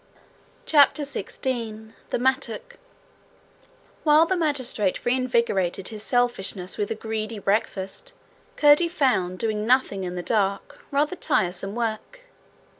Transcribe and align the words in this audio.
CHAPTER 0.65 1.05
16 1.05 1.93
The 2.09 2.17
Mattock 2.17 2.77
While 4.03 4.25
The 4.25 4.35
magistrate 4.35 5.05
reinvigorated 5.05 5.89
his 5.89 6.01
selfishness 6.01 6.75
with 6.75 6.89
a 6.89 6.95
greedy 6.95 7.37
breakfast, 7.37 8.11
Curdie 8.55 8.87
found 8.89 9.37
doing 9.37 9.67
nothing 9.67 10.03
in 10.03 10.15
the 10.15 10.23
dark 10.23 10.79
rather 10.89 11.15
tiresome 11.15 11.75
work. 11.75 12.21